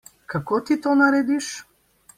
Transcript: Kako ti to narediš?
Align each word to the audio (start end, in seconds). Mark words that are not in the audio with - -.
Kako 0.33 0.57
ti 0.69 0.79
to 0.87 0.95
narediš? 1.03 1.55